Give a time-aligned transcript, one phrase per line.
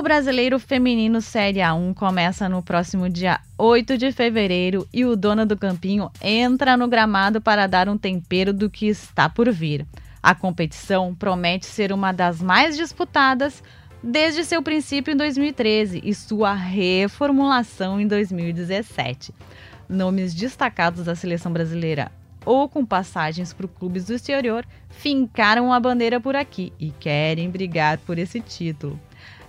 [0.00, 5.44] O Brasileiro Feminino Série A1 começa no próximo dia 8 de fevereiro e o dono
[5.44, 9.86] do campinho entra no gramado para dar um tempero do que está por vir.
[10.22, 13.62] A competição promete ser uma das mais disputadas
[14.02, 19.34] desde seu princípio em 2013 e sua reformulação em 2017.
[19.86, 22.10] Nomes destacados da seleção brasileira
[22.46, 27.98] ou com passagens para clubes do exterior fincaram a bandeira por aqui e querem brigar
[27.98, 28.98] por esse título.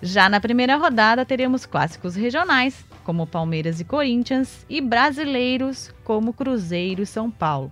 [0.01, 7.03] Já na primeira rodada, teremos clássicos regionais, como Palmeiras e Corinthians, e brasileiros, como Cruzeiro
[7.03, 7.69] e São Paulo.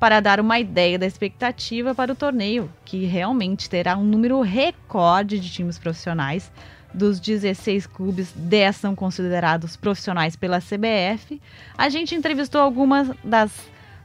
[0.00, 5.38] Para dar uma ideia da expectativa para o torneio, que realmente terá um número recorde
[5.38, 6.50] de times profissionais,
[6.94, 11.38] dos 16 clubes, 10 são considerados profissionais pela CBF.
[11.76, 13.52] A gente entrevistou algumas das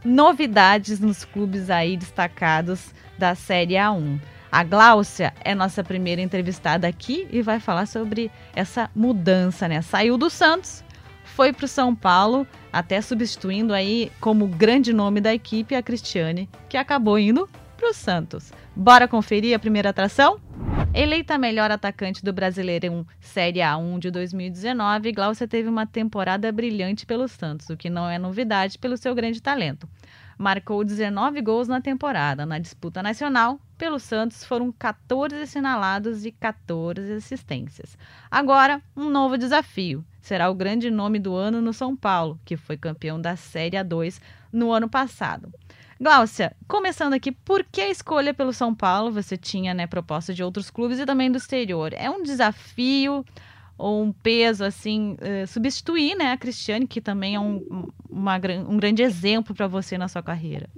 [0.04, 4.20] novidades nos clubes aí destacados da Série A1.
[4.54, 9.82] A Gláucia é nossa primeira entrevistada aqui e vai falar sobre essa mudança, né?
[9.82, 10.84] Saiu do Santos,
[11.24, 16.48] foi para o São Paulo, até substituindo aí como grande nome da equipe a Cristiane,
[16.70, 18.54] que acabou indo para o Santos.
[18.76, 20.40] Bora conferir a primeira atração?
[20.94, 27.28] Eleita melhor atacante do Brasileirão Série A1 de 2019, Glaucia teve uma temporada brilhante pelo
[27.28, 29.90] Santos, o que não é novidade pelo seu grande talento.
[30.44, 32.46] Marcou 19 gols na temporada.
[32.46, 37.98] Na disputa nacional, pelo Santos foram 14 assinalados e 14 assistências.
[38.30, 40.04] Agora, um novo desafio.
[40.22, 44.20] Será o grande nome do ano no São Paulo, que foi campeão da Série A2
[44.52, 45.50] no ano passado.
[45.98, 49.14] Gláucia, começando aqui, por que a escolha pelo São Paulo?
[49.14, 51.94] Você tinha né, proposta de outros clubes e também do exterior.
[51.94, 53.24] É um desafio
[53.78, 58.36] ou um peso assim uh, substituir né a Cristiane que também é um, uma,
[58.68, 60.70] um grande exemplo para você na sua carreira?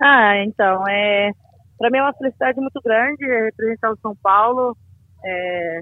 [0.00, 1.30] Ah então é
[1.78, 4.76] para mim é uma felicidade muito grande representar o São Paulo
[5.24, 5.80] é,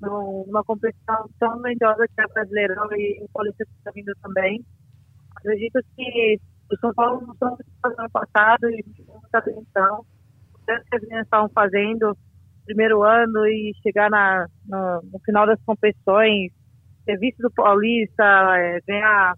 [0.00, 4.64] numa competição tão grandiosa que é Brasileirão e o Paulista está vindo também.
[5.36, 6.40] Acredito que
[6.72, 10.04] o São Paulo não só fez ano passado e muita atenção,
[10.54, 12.16] o que eles estavam fazendo no
[12.64, 16.52] primeiro ano e chegar na, no, no, final das competições,
[17.04, 18.24] ter visto do Paulista,
[18.56, 19.34] é, ganhar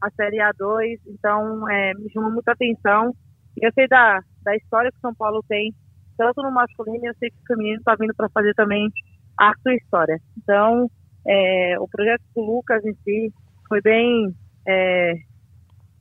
[0.00, 3.14] a Série A2, então é, me chamou muita atenção.
[3.56, 5.72] E eu sei da, da história que o São Paulo tem,
[6.16, 8.90] tanto no masculino, eu sei que o feminino está vindo para fazer também
[9.38, 10.18] a sua história.
[10.36, 10.90] Então,
[11.26, 13.32] é, o projeto do Lucas em si
[13.68, 14.34] foi bem
[14.66, 15.14] é,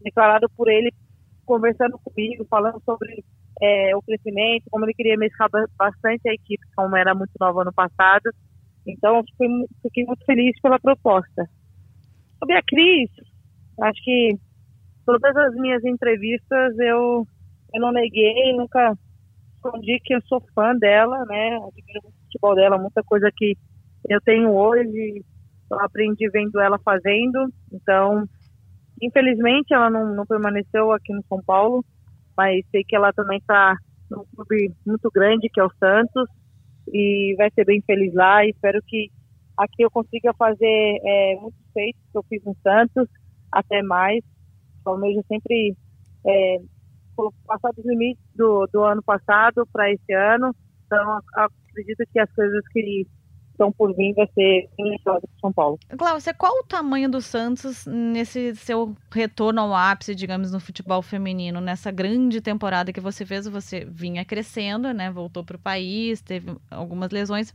[0.02, 0.92] declarado por ele
[1.46, 3.24] conversando comigo, falando sobre
[3.64, 7.74] é, o crescimento, como ele queria mesclar bastante a equipe, como era muito nova no
[7.74, 8.30] passado.
[8.86, 9.48] Então, fiquei,
[9.82, 11.48] fiquei muito feliz pela proposta.
[12.40, 13.10] Sobre a Cris,
[13.82, 14.38] acho que
[15.06, 17.26] todas as minhas entrevistas eu,
[17.74, 18.98] eu não neguei, nunca
[19.56, 21.56] escondi que eu sou fã dela, né?
[21.56, 23.56] Admiro muito o futebol dela, muita coisa que
[24.10, 25.24] eu tenho hoje,
[25.72, 27.48] eu aprendi vendo ela fazendo.
[27.72, 28.28] Então,
[29.02, 31.84] Infelizmente, ela não, não permaneceu aqui no São Paulo,
[32.38, 33.76] mas sei que ela também está
[34.10, 36.30] num clube muito grande, que é o Santos,
[36.88, 38.46] e vai ser bem feliz lá.
[38.46, 39.10] E espero que
[39.58, 43.08] aqui eu consiga fazer é, muitos feitos que eu fiz no Santos,
[43.52, 44.24] até mais.
[44.82, 45.76] O Palmeiras sempre
[46.26, 46.58] é,
[47.46, 50.54] passar dos limites do, do ano passado para esse ano.
[50.86, 53.08] Então, acredito que as coisas que
[53.54, 55.80] estão por vir vai ser iniciado para São Paulo.
[55.98, 61.62] Cláudia, qual o tamanho do Santos nesse seu retorno ao ápice, digamos, no futebol feminino?
[61.62, 65.10] Nessa grande temporada que você fez, você vinha crescendo, né?
[65.12, 67.54] Voltou para o país, teve algumas lesões.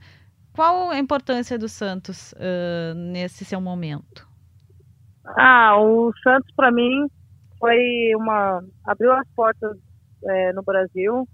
[0.55, 4.27] Qual a importância do Santos uh, nesse seu momento?
[5.37, 7.07] Ah, o Santos para mim
[7.59, 9.77] foi uma abriu as portas
[10.25, 11.29] é, no Brasil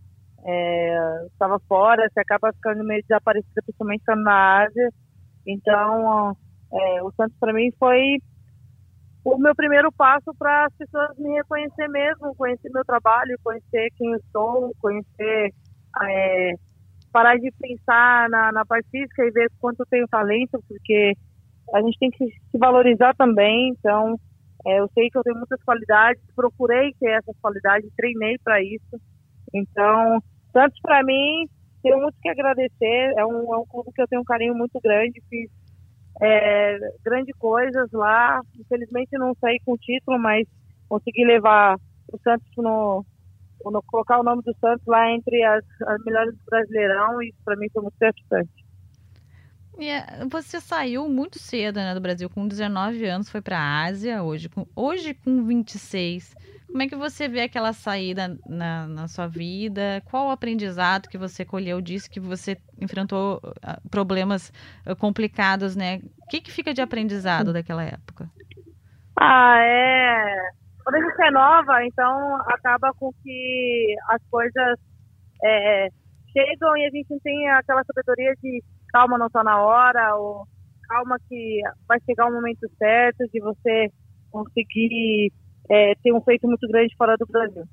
[0.46, 4.90] é, estava fora, você acaba ficando meio desaparecida, principalmente estando na Ásia.
[5.46, 6.36] Então,
[6.72, 8.18] é, o Santos para mim foi
[9.24, 14.12] o meu primeiro passo para as pessoas me reconhecer mesmo, conhecer meu trabalho, conhecer quem
[14.12, 15.50] eu sou, conhecer,
[16.02, 16.52] é,
[17.10, 21.14] parar de pensar na, na parte física e ver quanto eu tenho talento, porque
[21.72, 23.70] a gente tem que se valorizar também.
[23.70, 24.20] Então,
[24.66, 29.00] é, eu sei que eu tenho muitas qualidades, procurei ter essas qualidades, treinei para isso.
[29.54, 30.20] Então,
[30.54, 31.48] Santos, para mim,
[31.82, 33.12] tenho muito que agradecer.
[33.18, 35.20] É um, é um clube que eu tenho um carinho muito grande.
[35.28, 35.50] Fiz
[36.22, 38.40] é, grandes coisas lá.
[38.58, 40.46] Infelizmente, não saí com título, mas
[40.88, 41.76] consegui levar
[42.12, 43.04] o Santos no,
[43.64, 47.20] no colocar o nome do Santos lá entre as, as melhores do Brasileirão.
[47.20, 48.63] E para mim foi muito gratificante.
[49.78, 54.22] É, você saiu muito cedo né, do Brasil, com 19 anos, foi para a Ásia,
[54.22, 56.34] hoje com, hoje com 26.
[56.68, 60.02] Como é que você vê aquela saída na, na sua vida?
[60.06, 61.80] Qual o aprendizado que você colheu?
[61.80, 64.52] Disse que você enfrentou ah, problemas
[64.84, 66.00] ah, complicados, né?
[66.18, 68.28] O que, que fica de aprendizado daquela época?
[69.16, 70.50] Ah, é.
[70.82, 74.78] Quando a gente é nova, então acaba com que as coisas
[75.44, 75.88] é,
[76.32, 78.62] chegam e a gente não tem aquela sabedoria de
[78.94, 80.46] calma não está na hora, ou
[80.88, 83.90] calma que vai chegar o momento certo de você
[84.30, 85.32] conseguir
[85.68, 87.64] é, ter um feito muito grande fora do Brasil.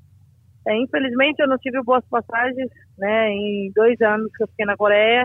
[0.66, 4.76] É, infelizmente eu não tive boas passagens, né, em dois anos que eu fiquei na
[4.76, 5.24] Coreia,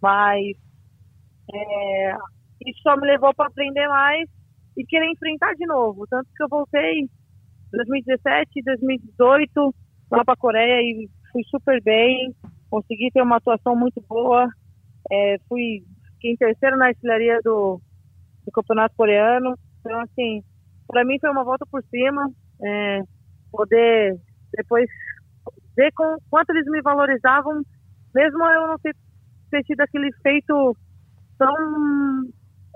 [0.00, 0.56] mas
[1.52, 2.16] é,
[2.64, 4.28] isso só me levou para aprender mais
[4.76, 6.06] e querer enfrentar de novo.
[6.08, 7.10] Tanto que eu voltei em
[7.72, 9.74] 2017, 2018
[10.08, 12.32] lá para a Coreia e fui super bem,
[12.70, 14.48] consegui ter uma atuação muito boa,
[15.12, 15.84] é, fui
[16.24, 17.80] em terceiro na artilharia do,
[18.44, 19.54] do campeonato coreano.
[19.80, 20.42] Então, assim,
[20.86, 22.30] para mim foi uma volta por cima,
[22.62, 23.02] é,
[23.50, 24.16] poder
[24.56, 24.88] depois
[25.76, 27.62] ver com, quanto eles me valorizavam,
[28.14, 28.94] mesmo eu não ter,
[29.50, 30.76] ter tido aquele feito
[31.38, 32.24] tão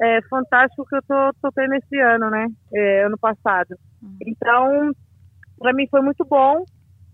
[0.01, 2.47] é, fantástico que eu tô, tô tendo esse ano, né?
[2.75, 3.77] É, ano passado.
[4.03, 4.17] Uhum.
[4.27, 4.93] Então,
[5.59, 6.65] para mim foi muito bom.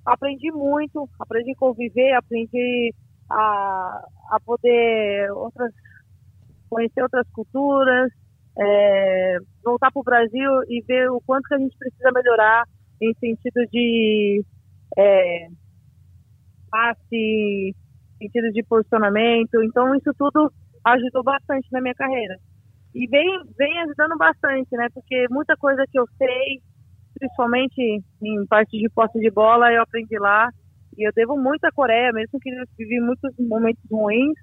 [0.04, 2.92] Aprendi muito, aprendi a conviver, aprendi
[3.30, 5.70] a, a poder outras,
[6.70, 8.10] conhecer outras culturas,
[8.58, 12.64] é, voltar para o Brasil e ver o quanto que a gente precisa melhorar
[13.00, 14.42] em sentido de
[14.96, 15.48] é,
[16.70, 17.74] passe,
[18.18, 19.62] sentido de posicionamento.
[19.62, 20.50] Então, isso tudo
[20.84, 22.36] ajudou bastante na minha carreira.
[22.94, 23.26] E vem,
[23.56, 24.88] vem ajudando bastante, né?
[24.94, 26.60] Porque muita coisa que eu sei,
[27.18, 30.48] principalmente em parte de posse de bola, eu aprendi lá.
[30.96, 34.38] E eu devo muito à Coreia, mesmo que eu vivi muitos momentos ruins,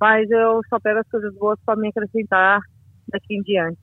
[0.00, 2.60] mas eu só pego as coisas boas para me acrescentar
[3.08, 3.80] daqui em diante.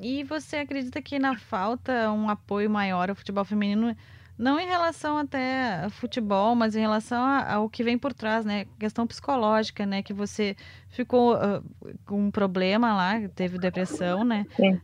[0.00, 3.94] E você acredita que na falta um apoio maior ao futebol feminino,
[4.38, 8.66] não em relação até ao futebol, mas em relação ao que vem por trás, né?
[8.78, 10.02] Questão psicológica, né?
[10.02, 10.56] Que você
[10.88, 11.62] ficou uh,
[12.06, 14.46] com um problema lá, teve depressão, né?
[14.56, 14.80] Sim.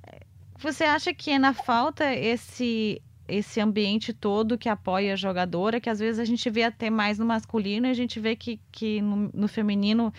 [0.59, 5.99] Você acha que na falta esse esse ambiente todo que apoia a jogadora, que às
[5.99, 9.31] vezes a gente vê até mais no masculino e a gente vê que, que no,
[9.33, 10.13] no feminino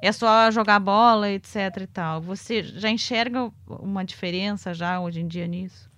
[0.00, 2.20] é só jogar bola, etc e tal.
[2.20, 5.90] Você já enxerga uma diferença já hoje em dia nisso?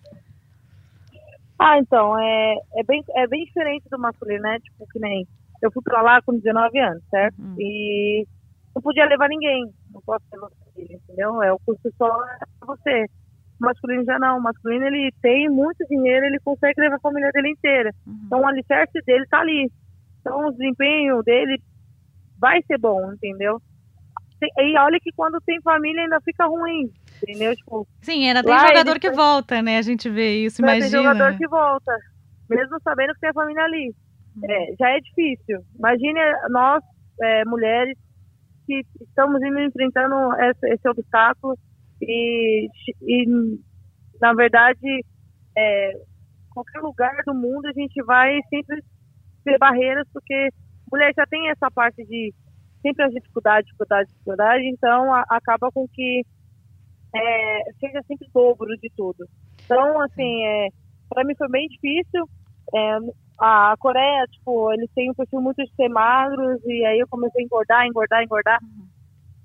[1.58, 4.58] Ah, então, é, é, bem, é bem diferente do masculino, né?
[4.60, 5.26] Tipo, que nem
[5.62, 7.38] eu fui pra lá com 19 anos, certo?
[7.40, 7.56] Uhum.
[7.58, 8.26] E
[8.74, 11.42] não podia levar ninguém, não posso levar filho, entendeu?
[11.42, 12.08] É o custo só
[12.60, 13.06] pra você.
[13.60, 17.30] O masculino já não, o masculino ele tem muito dinheiro, ele consegue levar a família
[17.32, 17.90] dele inteira.
[18.06, 18.22] Uhum.
[18.26, 19.70] Então o alicerce dele tá ali.
[20.20, 21.60] Então o desempenho dele
[22.38, 23.60] vai ser bom, entendeu?
[24.58, 26.90] E olha que quando tem família ainda fica ruim,
[27.22, 27.54] entendeu?
[27.56, 29.78] Tipo, Sim, ainda tem jogador que volta, né?
[29.78, 30.90] A gente vê isso, imagina.
[30.90, 31.92] Tem jogador que volta,
[32.50, 33.94] mesmo sabendo que tem a família ali.
[34.36, 34.50] Uhum.
[34.50, 35.64] É, já é difícil.
[35.78, 36.82] Imagine nós,
[37.22, 37.96] é, mulheres,
[38.66, 41.56] que estamos indo enfrentando esse, esse obstáculo
[42.06, 42.68] e,
[43.02, 43.26] e
[44.20, 45.04] na verdade,
[45.56, 45.92] é,
[46.52, 48.82] qualquer lugar do mundo a gente vai sempre
[49.44, 50.48] ter barreiras, porque
[50.90, 52.32] mulher já tem essa parte de
[52.80, 56.22] sempre as dificuldades, dificuldades, dificuldades, então a, acaba com que
[57.14, 59.26] é, seja sempre dobro de tudo.
[59.64, 60.68] Então, assim, é,
[61.08, 62.28] para mim foi bem difícil.
[62.74, 62.98] É,
[63.38, 67.42] a Coreia, tipo, eles têm um perfil muito de ser magros, e aí eu comecei
[67.42, 68.58] a engordar, engordar, engordar.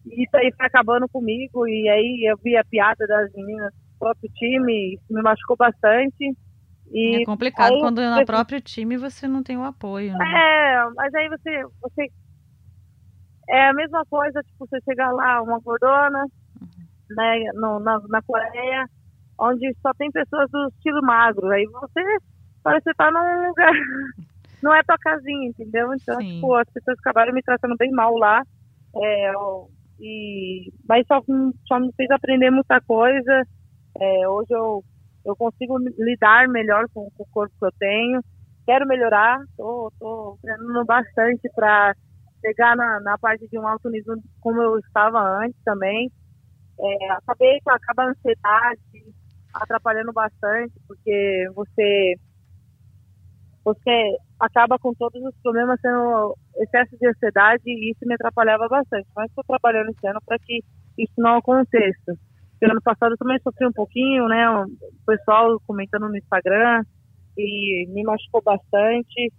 [0.05, 3.99] E isso aí foi acabando comigo, e aí eu vi a piada das meninas do
[3.99, 6.35] próprio time, isso me machucou bastante.
[6.91, 10.25] E é complicado aí, quando no próprio time você não tem o apoio, né?
[10.25, 12.07] É, mas aí você, você
[13.49, 16.25] é a mesma coisa, tipo, você chegar lá, uma cordona,
[16.61, 17.15] uhum.
[17.15, 18.85] né, no, na, na Coreia,
[19.39, 21.47] onde só tem pessoas do estilo magro.
[21.49, 22.01] Aí você
[22.63, 23.71] parece que tá num lugar.
[24.61, 25.93] Não é tua casinha, entendeu?
[25.93, 26.35] Então, Sim.
[26.35, 28.43] tipo, as pessoas acabaram me tratando bem mal lá.
[28.95, 29.31] É,
[29.99, 31.21] e, mas só,
[31.67, 33.43] só me fez aprender muita coisa.
[33.99, 34.83] É, hoje eu,
[35.25, 38.21] eu consigo lidar melhor com, com, o corpo que eu tenho.
[38.65, 41.93] Quero melhorar, tô treinando bastante para
[42.41, 46.11] chegar na, na parte de um alto nível como eu estava antes também.
[46.79, 48.79] É, acabei que acaba a ansiedade
[49.53, 52.15] atrapalhando bastante, porque você
[53.63, 59.07] você acaba com todos os problemas sendo excesso de ansiedade e isso me atrapalhava bastante.
[59.15, 60.63] Mas estou trabalhando esse ano para que
[60.97, 62.13] isso não aconteça.
[62.59, 64.49] Pelo ano passado eu também sofri um pouquinho, né?
[64.49, 64.65] O
[65.05, 66.83] pessoal comentando no Instagram
[67.37, 69.31] e me machucou bastante.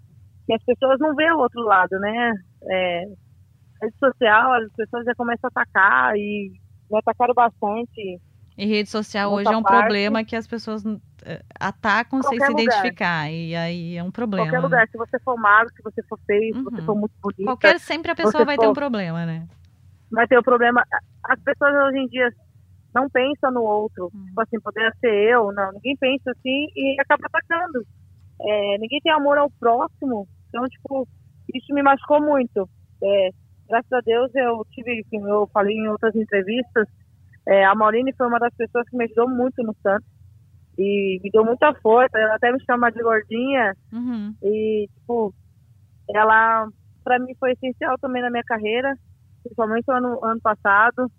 [0.48, 2.34] E as pessoas não veem o outro lado, né?
[2.70, 3.04] É,
[3.82, 6.50] rede social, as pessoas já começam a atacar e
[6.90, 8.20] me atacaram bastante.
[8.56, 10.82] E rede social hoje é um problema que as pessoas
[11.24, 13.30] eh, atacam sem se identificar.
[13.30, 14.46] E aí é um problema.
[14.46, 16.58] Qualquer lugar, se você for magro, se você for feio, uhum.
[16.58, 16.86] se você uhum.
[16.86, 17.44] for muito bonita.
[17.44, 19.46] Qualquer, sempre a pessoa vai for, ter um problema, né?
[20.10, 20.84] Vai ter um problema.
[21.24, 22.30] As pessoas hoje em dia
[22.94, 24.10] não pensam no outro.
[24.14, 24.26] Uhum.
[24.26, 25.72] Tipo assim, poderia ser eu, não.
[25.72, 27.84] Ninguém pensa assim e acaba atacando.
[28.42, 30.26] É, ninguém tem amor ao próximo.
[30.48, 31.06] Então, tipo,
[31.54, 32.68] isso me machucou muito.
[33.02, 33.30] É,
[33.68, 36.88] graças a Deus eu tive, eu falei em outras entrevistas,
[37.46, 40.19] é, a Maurine foi uma das pessoas que me ajudou muito no Santos
[40.80, 42.18] e me deu muita força.
[42.18, 44.34] Ela até me chama de gordinha uhum.
[44.42, 45.34] e tipo,
[46.14, 46.66] ela
[47.04, 48.94] para mim foi essencial também na minha carreira,
[49.42, 51.10] principalmente no ano, ano passado.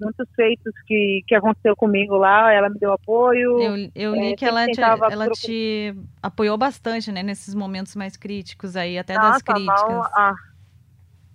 [0.00, 3.60] Muitos feitos que, que aconteceu comigo lá, ela me deu apoio.
[3.60, 8.16] Eu, eu li é, que ela, te, ela te apoiou bastante, né, nesses momentos mais
[8.16, 9.80] críticos aí, até Nossa, das críticas.
[9.80, 10.34] A, Mal, a,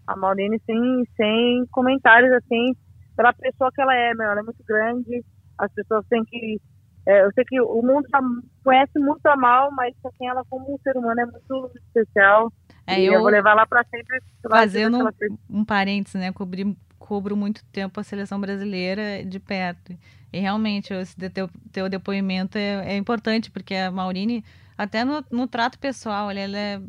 [0.08, 2.74] a Maurine, sem, sem comentários, assim,
[3.16, 5.24] pela pessoa que ela é, meu, ela é muito grande,
[5.58, 6.60] as pessoas têm que
[7.08, 8.20] é, eu sei que o mundo já
[8.66, 12.52] conhece muito a Mal, mas assim, ela como um ser humano é muito especial.
[12.86, 14.22] É, eu, eu, vou levar lá para sempre.
[14.48, 16.34] Fazendo um, um parênteses, né?
[16.34, 19.98] Cobri, cobro muito tempo a seleção brasileira de perto.
[20.34, 24.44] E realmente, esse teu, teu depoimento é, é importante, porque a Maurine,
[24.78, 26.82] até no, no trato pessoal, ela é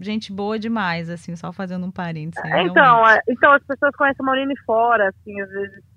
[0.00, 2.42] gente boa demais, assim, só fazendo um parênteses.
[2.50, 5.89] Né, então, é, então, as pessoas conhecem a Maurine fora, assim, às vezes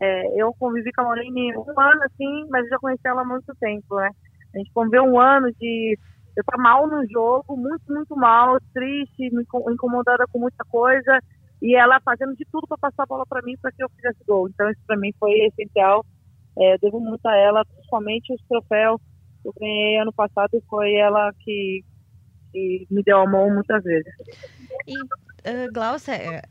[0.00, 3.54] é, eu convivi com a Maurine um ano, assim, mas já conheci ela há muito
[3.60, 4.10] tempo, né?
[4.54, 5.98] A gente conviveu um ano de
[6.36, 9.30] eu estar mal no jogo, muito, muito mal, triste,
[9.70, 11.20] incomodada com muita coisa,
[11.60, 14.24] e ela fazendo de tudo para passar a bola para mim para que eu fizesse
[14.26, 14.48] gol.
[14.48, 16.04] Então, isso para mim foi essencial.
[16.58, 19.00] É, devo muito a ela, principalmente os troféus
[19.42, 21.84] que eu ganhei ano passado, foi ela que,
[22.52, 24.12] que me deu a mão muitas vezes.
[24.86, 24.94] E
[25.44, 26.42] uh, Glaucia, é,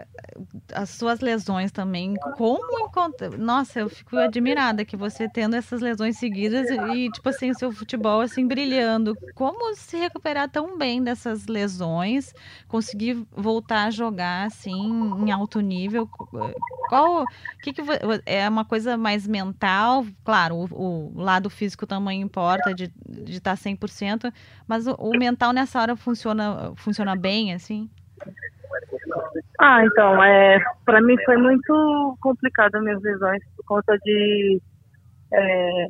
[0.74, 2.89] as suas lesões também, como.
[3.38, 8.22] Nossa, eu fico admirada que você tendo essas lesões seguidas e, tipo assim, seu futebol,
[8.22, 9.15] assim, brilhando.
[9.36, 12.34] Como se recuperar tão bem dessas lesões,
[12.67, 14.74] conseguir voltar a jogar, assim,
[15.25, 16.08] em alto nível?
[16.89, 17.25] Qual...
[17.62, 17.81] Que que
[18.25, 20.05] é uma coisa mais mental?
[20.24, 24.34] Claro, o, o lado físico também importa, de estar de tá 100%,
[24.67, 27.89] mas o, o mental nessa hora funciona, funciona bem, assim?
[29.62, 34.62] Ah, então, é, para mim foi muito complicado as minhas lesões por conta de
[35.34, 35.88] é,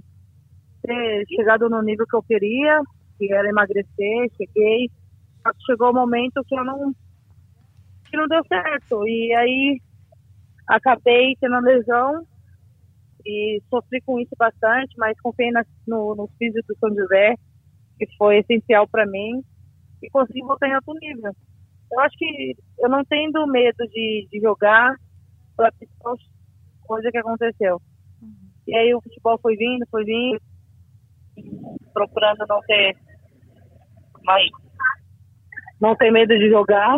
[0.82, 2.82] ter chegado no nível que eu queria,
[3.20, 4.90] que era emagrecer, cheguei,
[5.44, 6.92] só que chegou o um momento que eu não
[8.10, 9.80] que não deu certo e aí
[10.68, 12.26] acabei tendo a lesão
[13.24, 17.36] e sofri com isso bastante, mas confiei na, no, no físico do São José,
[18.00, 19.44] que foi essencial para mim
[20.02, 21.36] e consegui voltar em outro nível.
[21.91, 24.96] Eu acho que eu não tenho medo de, de jogar
[25.58, 25.72] pela
[26.81, 27.81] coisa que aconteceu.
[28.22, 28.36] Uhum.
[28.67, 30.41] E aí o futebol foi vindo, foi vindo,
[31.93, 32.96] procurando não ter
[34.24, 34.46] mas
[35.81, 36.98] não ter medo de jogar.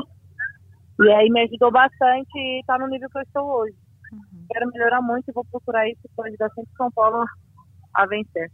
[1.00, 3.76] E aí me ajudou bastante e está no nível que eu estou hoje.
[4.12, 4.46] Uhum.
[4.52, 7.24] Quero melhorar muito e vou procurar isso para ajudar sempre São Paulo
[7.94, 8.52] a vencer.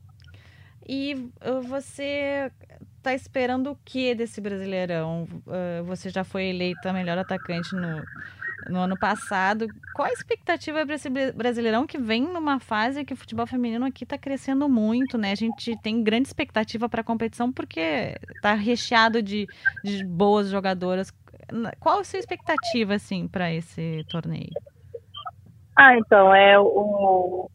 [0.87, 2.51] E uh, você
[3.07, 5.27] está esperando o que desse Brasileirão?
[5.47, 8.03] Uh, você já foi eleita melhor atacante no,
[8.69, 9.65] no ano passado.
[9.95, 14.03] Qual a expectativa para esse Brasileirão que vem numa fase que o futebol feminino aqui
[14.03, 15.31] está crescendo muito, né?
[15.31, 19.47] A gente tem grande expectativa para a competição porque está recheado de,
[19.83, 21.09] de boas jogadoras.
[21.79, 24.51] Qual a sua expectativa, assim, para esse torneio?
[25.77, 27.49] Ah, então, é o,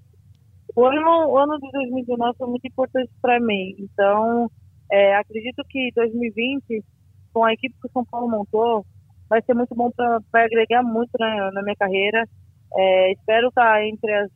[0.75, 3.75] o ano, o ano de 2019 foi muito importante para mim.
[3.79, 4.49] Então,
[4.93, 6.85] é, acredito que 2020,
[7.33, 8.85] com a equipe que o São Paulo montou,
[9.27, 12.29] vai ser muito bom para agregar muito na, na minha carreira.
[12.77, 14.31] É, espero estar tá entre as,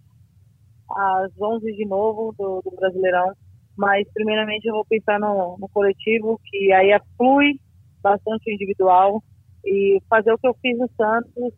[0.91, 3.33] as 11 de novo do, do, Brasileirão,
[3.77, 7.61] mas primeiramente eu vou pensar no, no coletivo, que aí flui
[8.03, 9.23] bastante individual
[9.63, 11.53] e fazer o que eu fiz no Santos,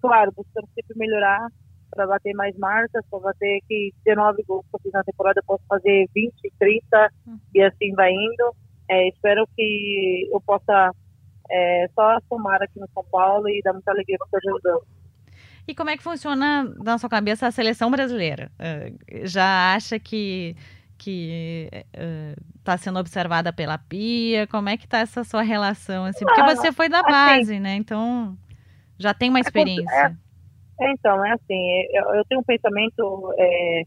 [0.00, 1.48] claro, buscando sempre melhorar,
[1.94, 5.44] para bater mais marcas, para bater que 19 gols que eu fiz na temporada, eu
[5.44, 7.38] posso fazer 20, 30 uhum.
[7.54, 8.54] e assim vai indo.
[8.90, 10.90] É, espero que eu possa
[11.50, 14.86] é, só somar aqui no São Paulo e dar muita alegria para o ajudando.
[15.66, 18.50] E como é que funciona na sua cabeça a seleção brasileira?
[18.58, 20.54] Uh, já acha que
[20.96, 21.68] que
[22.62, 24.46] está uh, sendo observada pela Pia?
[24.46, 26.04] Como é que está essa sua relação?
[26.04, 26.24] Assim?
[26.24, 27.74] Porque ah, você foi da assim, base, né?
[27.76, 28.36] Então
[28.98, 30.16] já tem uma é experiência.
[30.80, 33.82] É, então, é assim, eu, eu tenho um pensamento é,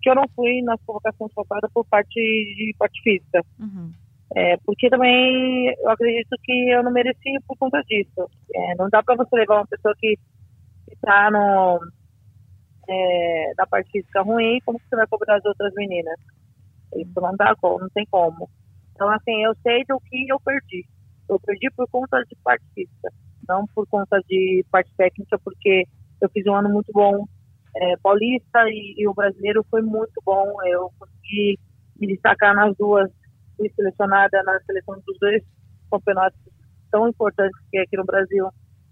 [0.00, 3.42] que eu não fui nas convocações focadas por parte de parte física.
[3.58, 3.92] Uhum.
[4.36, 8.28] É, porque também eu acredito que eu não mereci por conta disso.
[8.54, 10.16] É, não dá para você levar uma pessoa que
[10.92, 11.80] está no
[12.88, 16.18] é, da parte física ruim, como que você vai cobrar as outras meninas?
[16.96, 18.48] Isso não dá como, não tem como.
[18.94, 20.84] Então, assim, eu sei do que eu perdi.
[21.28, 23.08] Eu perdi por conta de parte física,
[23.48, 25.84] não por conta de parte técnica, porque
[26.24, 27.26] eu fiz um ano muito bom
[27.76, 30.46] é, paulista e, e, o brasileiro foi muito bom.
[30.66, 31.58] Eu consegui
[31.98, 33.10] me destacar nas duas,
[33.56, 35.42] fui selecionada na seleção dos dois
[35.90, 36.38] campeonatos
[36.90, 38.48] tão importantes que é aqui no Brasil.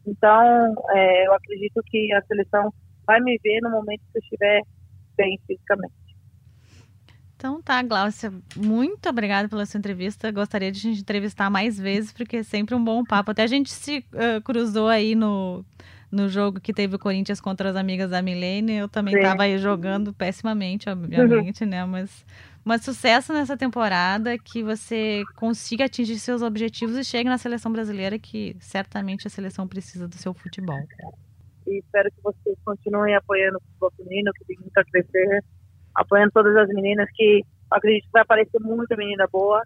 [0.06, 2.72] Então, é, eu acredito que a seleção
[3.06, 4.62] vai me ver no momento que eu estiver
[5.16, 5.94] bem fisicamente.
[7.34, 10.30] Então tá, Glaucia, muito obrigada pela sua entrevista.
[10.32, 13.30] Gostaria de a gente entrevistar mais vezes, porque é sempre um bom papo.
[13.30, 15.64] Até a gente se uh, cruzou aí no,
[16.10, 18.74] no jogo que teve o Corinthians contra as amigas da Milene.
[18.74, 21.70] Eu também estava aí jogando pessimamente, obviamente, uhum.
[21.70, 21.84] né?
[21.84, 22.24] Mas,
[22.64, 28.18] mas sucesso nessa temporada, que você consiga atingir seus objetivos e chegue na seleção brasileira,
[28.18, 30.78] que certamente a seleção precisa do seu futebol.
[31.66, 35.44] E espero que vocês continuem apoiando o futebol feminino, que tem muito a crescer
[35.98, 39.62] apoiando todas as meninas, que acredito que vai aparecer muita menina boa,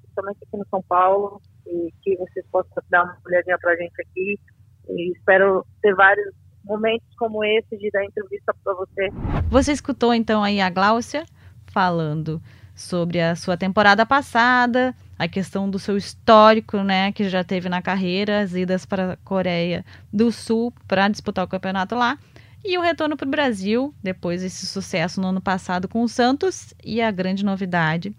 [0.00, 4.38] principalmente aqui no São Paulo, e que vocês possam dar uma olhadinha pra gente aqui.
[4.88, 9.10] Espero ter vários momentos como esse de dar entrevista para você.
[9.48, 11.24] Você escutou então aí a Gláucia
[11.66, 12.40] falando
[12.74, 17.80] sobre a sua temporada passada, a questão do seu histórico, né, que já teve na
[17.80, 22.18] carreira, as idas para a Coreia do Sul para disputar o campeonato lá
[22.64, 26.72] e o retorno para o Brasil, depois desse sucesso no ano passado com o Santos,
[26.82, 28.16] e a grande novidade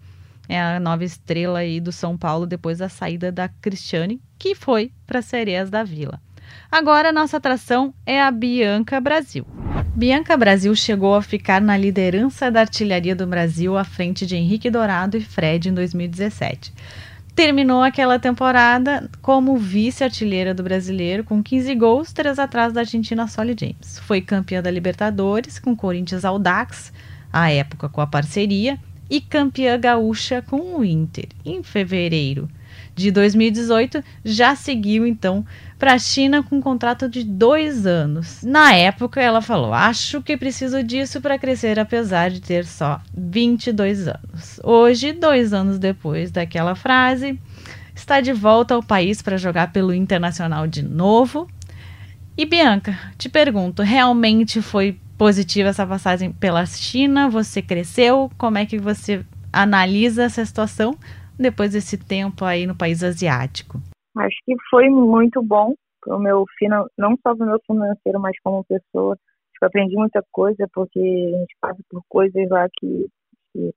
[0.48, 4.92] é a nova estrela aí do São Paulo depois da saída da Cristiane, que foi
[5.04, 6.20] para Sereias da Vila.
[6.70, 9.46] Agora nossa atração é a Bianca Brasil.
[9.94, 14.70] Bianca Brasil chegou a ficar na liderança da artilharia do Brasil à frente de Henrique
[14.70, 16.72] Dourado e Fred em 2017
[17.36, 23.54] terminou aquela temporada como vice-artilheira do brasileiro, com 15 gols, três atrás da Argentina Solly
[23.60, 23.98] James.
[23.98, 26.90] Foi campeã da Libertadores com Corinthians Audax,
[27.30, 28.78] à época com a parceria,
[29.10, 32.48] e campeã gaúcha com o Inter, em fevereiro
[32.96, 35.44] de 2018, já seguiu então
[35.78, 38.42] para a China com um contrato de dois anos.
[38.42, 44.08] Na época, ela falou: Acho que preciso disso para crescer, apesar de ter só 22
[44.08, 44.58] anos.
[44.64, 47.38] Hoje, dois anos depois daquela frase,
[47.94, 51.46] está de volta ao país para jogar pelo Internacional de novo.
[52.34, 57.28] E Bianca, te pergunto: realmente foi positiva essa passagem pela China?
[57.28, 58.30] Você cresceu?
[58.38, 60.96] Como é que você analisa essa situação?
[61.38, 63.78] Depois desse tempo aí no país asiático?
[64.16, 66.44] Acho que foi muito bom para o meu
[66.96, 69.14] não só para o meu financeiro, mas como pessoa.
[69.14, 73.06] Acho que aprendi muita coisa porque a gente passa por coisas lá que,
[73.52, 73.74] que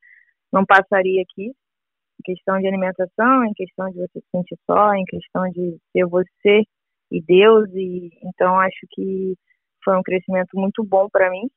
[0.51, 1.47] não passaria aqui.
[1.47, 6.05] Em questão de alimentação, em questão de você se sentir só, em questão de ser
[6.05, 6.63] você
[7.11, 7.69] e Deus.
[7.73, 9.35] E então acho que
[9.83, 11.49] foi um crescimento muito bom para mim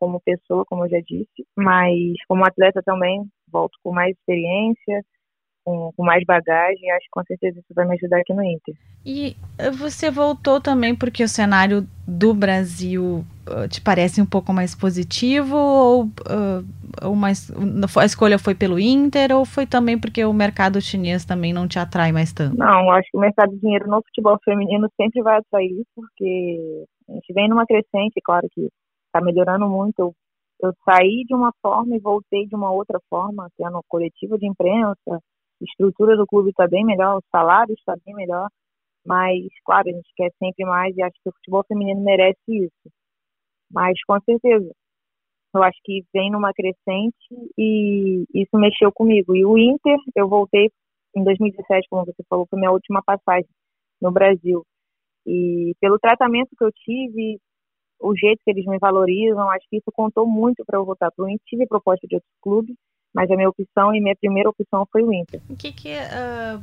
[0.00, 1.92] como pessoa, como eu já disse, mas
[2.26, 5.04] como atleta também volto com mais experiência,
[5.70, 8.74] com, com, mais bagagem, acho que com certeza isso vai me ajudar aqui no Inter.
[9.06, 14.52] E eh, você voltou também porque o cenário do Brasil uh, te parece um pouco
[14.52, 17.52] mais positivo ou, uh, mais,
[17.96, 21.78] a escolha foi pelo Inter ou foi também porque o mercado chinês também não te
[21.78, 22.56] atrai mais tanto?
[22.56, 27.12] Não, acho que o mercado de dinheiro no futebol feminino sempre vai atrair porque a
[27.12, 28.68] gente vem numa crescente, claro que
[29.06, 30.00] está melhorando muito.
[30.00, 30.14] Eu,
[30.62, 35.20] eu saí de uma forma e voltei de uma outra forma, tendo coletiva de imprensa,
[35.64, 38.48] estrutura do clube está bem melhor, o salário está bem melhor,
[39.04, 42.92] mas, claro, a gente quer sempre mais e acho que o futebol feminino merece isso.
[43.70, 44.70] Mas, com certeza,
[45.54, 47.16] eu acho que vem numa crescente
[47.58, 49.34] e isso mexeu comigo.
[49.34, 50.70] E o Inter, eu voltei
[51.16, 53.48] em 2017, como você falou, foi minha última passagem
[54.00, 54.64] no Brasil.
[55.26, 57.38] E pelo tratamento que eu tive,
[58.00, 61.24] o jeito que eles me valorizam, acho que isso contou muito para eu voltar para
[61.24, 61.44] o Inter.
[61.46, 62.76] Tive proposta de outros clubes,
[63.14, 65.40] mas a minha opção e minha primeira opção foi o Inter.
[65.48, 66.62] O que, que uh,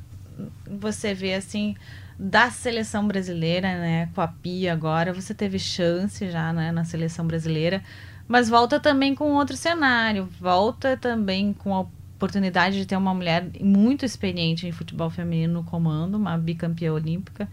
[0.79, 1.75] você vê assim
[2.17, 4.09] da seleção brasileira, né?
[4.15, 7.83] Com a Pia agora, você teve chance já, né, na seleção brasileira,
[8.27, 13.45] mas volta também com outro cenário, volta também com a oportunidade de ter uma mulher
[13.61, 17.47] muito experiente em futebol feminino no comando, uma bicampeã olímpica.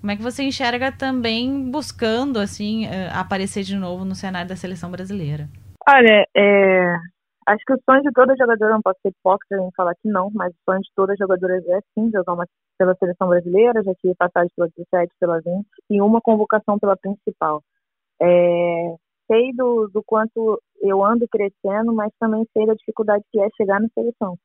[0.00, 4.90] Como é que você enxerga também buscando assim aparecer de novo no cenário da seleção
[4.90, 5.48] brasileira?
[5.88, 6.94] Olha, é,
[7.48, 10.30] Acho que o sonho de toda jogadora, não posso ser hipócrita em falar que não,
[10.34, 14.14] mas o sonho de toda jogadora é sim jogar uma, pela seleção brasileira, já tive
[14.16, 17.62] passagem pela 17, pela 20 e uma convocação pela principal.
[18.20, 23.48] É, sei do, do quanto eu ando crescendo, mas também sei da dificuldade que é
[23.56, 24.36] chegar na seleção.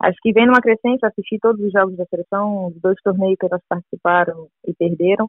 [0.00, 3.44] Acho que vem numa crescente, assisti todos os jogos da seleção, os dois torneios que
[3.44, 5.28] elas participaram e perderam,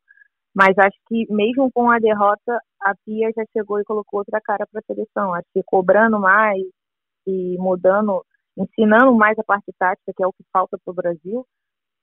[0.56, 4.65] Mas acho que mesmo com a derrota, a Pia já chegou e colocou outra cara
[4.71, 5.34] para a seleção.
[5.34, 6.62] Acho que cobrando mais
[7.25, 8.23] e mudando,
[8.57, 11.45] ensinando mais a parte tática, que é o que falta para o Brasil.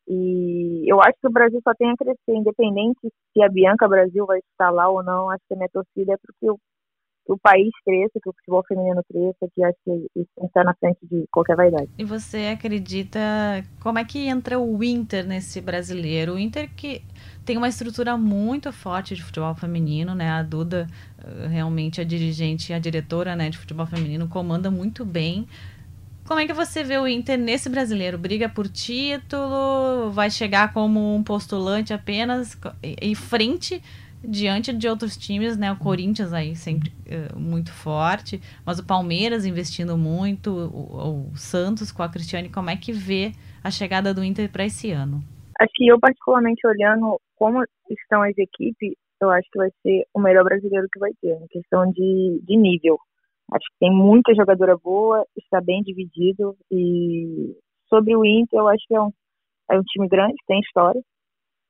[0.07, 3.00] E eu acho que o Brasil só tem a crescer, independente
[3.33, 5.28] se a Bianca Brasil vai estar lá ou não.
[5.31, 6.59] Acho que a minha torcida é porque o
[7.28, 10.74] que o país cresça, que o futebol feminino cresça, que acho que isso estar na
[10.74, 11.90] frente de qualquer vaidade.
[11.98, 13.20] E você acredita,
[13.83, 16.35] como é que entra o Inter nesse brasileiro?
[16.35, 17.02] O Inter que
[17.48, 20.28] tem uma estrutura muito forte de futebol feminino, né?
[20.32, 20.87] A Duda,
[21.24, 25.48] eh, realmente a dirigente, a diretora né, de futebol feminino, comanda muito bem.
[26.26, 28.18] Como é que você vê o Inter nesse brasileiro?
[28.18, 30.11] Briga por título?
[30.11, 33.82] Vai chegar como um postulante apenas em frente
[34.22, 35.72] diante de outros times, né?
[35.72, 41.90] O Corinthians aí sempre uh, muito forte, mas o Palmeiras investindo muito, o, o, Santos
[41.90, 43.32] com a Cristiane, como é que vê
[43.64, 45.24] a chegada do Inter para esse ano?
[45.58, 50.20] Acho que eu particularmente olhando como estão as equipes, eu acho que vai ser o
[50.20, 52.98] melhor brasileiro que vai ter, em questão de, de nível.
[53.53, 57.57] Acho que tem muita jogadora boa, está bem dividido e
[57.88, 59.11] sobre o Inter, eu acho que é um,
[59.70, 61.01] é um time grande, tem história,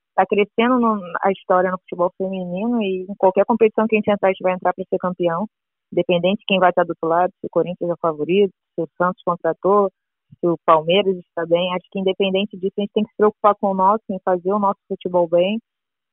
[0.09, 4.11] está crescendo no, a história no futebol feminino e em qualquer competição que a gente
[4.11, 5.47] entrar, a gente vai entrar para ser campeão,
[5.91, 8.81] independente de quem vai estar do outro lado, se o Corinthians é o favorito, se
[8.81, 9.89] o Santos contratou,
[10.39, 11.73] se o Palmeiras está bem.
[11.73, 14.51] Acho que independente disso, a gente tem que se preocupar com o nosso, em fazer
[14.51, 15.59] o nosso futebol bem.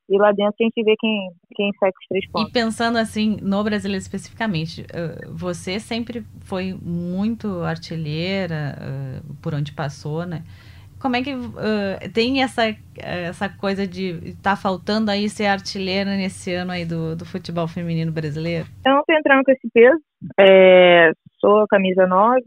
[0.09, 2.49] E lá dentro a gente vê quem, quem sai com os três pontos.
[2.49, 4.85] E pensando assim, no brasileiro especificamente,
[5.33, 8.77] você sempre foi muito artilheira
[9.41, 10.43] por onde passou, né?
[10.99, 12.63] como é que uh, tem essa,
[12.97, 18.11] essa coisa de tá faltando aí ser artilheira nesse ano aí do, do futebol feminino
[18.11, 18.67] brasileiro?
[18.85, 19.99] Eu não tô entrando com esse peso.
[20.39, 22.41] É, sou camisa 9,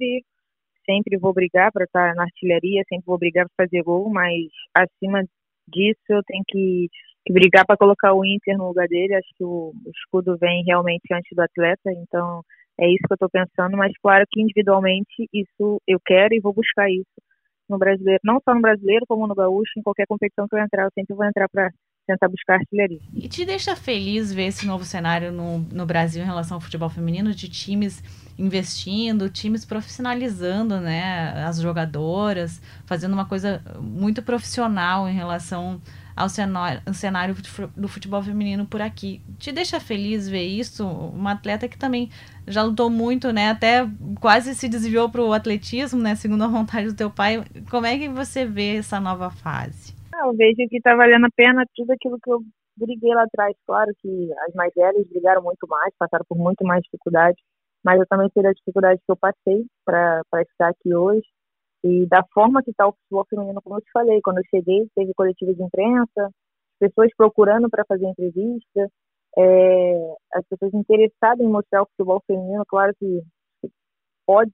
[0.90, 5.22] sempre vou brigar para estar na artilharia, sempre vou brigar para fazer gol, mas acima
[5.68, 6.88] disso eu tenho que,
[7.24, 9.14] que brigar para colocar o Inter no lugar dele.
[9.14, 12.42] Acho que o, o escudo vem realmente antes do atleta, então
[12.80, 16.52] é isso que eu estou pensando, mas claro que individualmente isso eu quero e vou
[16.52, 17.20] buscar isso
[17.68, 20.84] no brasileiro, não só no brasileiro, como no gaúcho, em qualquer competição que eu entrar,
[20.84, 21.70] eu sempre vou entrar para
[22.10, 23.00] tentar buscar artilharia.
[23.14, 26.88] E te deixa feliz ver esse novo cenário no, no Brasil em relação ao futebol
[26.88, 28.02] feminino, de times
[28.38, 35.80] investindo, times profissionalizando, né, as jogadoras, fazendo uma coisa muito profissional em relação
[36.16, 37.36] ao cenário, cenário
[37.76, 39.22] do futebol feminino por aqui.
[39.38, 40.86] Te deixa feliz ver isso?
[40.86, 42.10] Uma atleta que também
[42.46, 43.50] já lutou muito, né?
[43.50, 43.88] Até
[44.20, 46.14] quase se desviou para o atletismo, né?
[46.14, 47.44] Segundo a vontade do teu pai.
[47.70, 49.99] Como é que você vê essa nova fase?
[50.24, 52.40] Eu vejo que está valendo a pena tudo aquilo que eu
[52.76, 53.56] briguei lá atrás.
[53.66, 57.38] Claro que as mais velhas brigaram muito mais, passaram por muito mais dificuldade,
[57.84, 61.26] mas eu também sei a dificuldade que eu passei para estar aqui hoje
[61.82, 64.86] e da forma que está o futebol feminino, como eu te falei, quando eu cheguei,
[64.94, 66.30] teve coletiva de imprensa,
[66.78, 68.90] pessoas procurando para fazer entrevista,
[69.38, 73.22] é, as pessoas interessadas em mostrar o futebol feminino, claro que
[74.26, 74.52] pode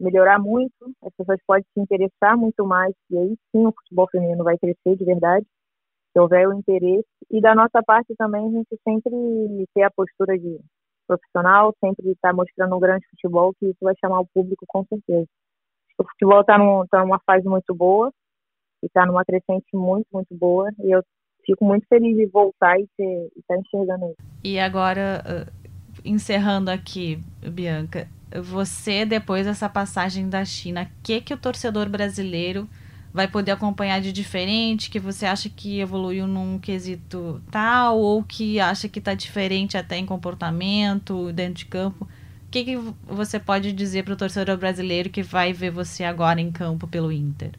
[0.00, 4.44] melhorar muito, as pessoas podem se interessar muito mais, e aí sim o futebol feminino
[4.44, 5.46] vai crescer de verdade,
[6.12, 7.06] se houver o interesse.
[7.30, 10.58] E da nossa parte também, a gente sempre ter a postura de
[11.06, 14.84] profissional, sempre estar tá mostrando um grande futebol, que isso vai chamar o público com
[14.84, 15.28] certeza
[15.98, 16.56] o futebol está
[16.90, 18.12] tá numa fase muito boa
[18.82, 20.70] e está numa crescente muito, muito boa.
[20.78, 21.02] E eu
[21.44, 24.28] fico muito feliz de voltar e estar tá enxergando isso.
[24.44, 25.68] E agora, uh,
[26.04, 28.08] encerrando aqui, Bianca,
[28.42, 32.68] você, depois dessa passagem da China, o que, que o torcedor brasileiro
[33.12, 38.60] vai poder acompanhar de diferente, que você acha que evoluiu num quesito tal, ou que
[38.60, 42.04] acha que está diferente até em comportamento, dentro de campo?
[42.04, 46.40] O que, que você pode dizer para o torcedor brasileiro que vai ver você agora
[46.40, 47.52] em campo pelo Inter?